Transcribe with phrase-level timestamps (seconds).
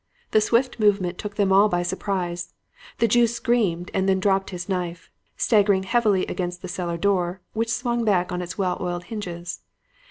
[0.31, 2.55] The swift movement took them all by surprise.
[2.97, 8.03] The Jew screamed and dropped his knife, staggering heavily against the cellar door, which swung
[8.03, 9.61] back on its well oiled hinges.